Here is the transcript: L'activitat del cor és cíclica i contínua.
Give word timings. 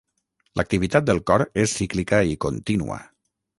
L'activitat 0.59 1.05
del 1.09 1.21
cor 1.31 1.45
és 1.65 1.77
cíclica 1.83 2.25
i 2.33 2.35
contínua. 2.49 3.01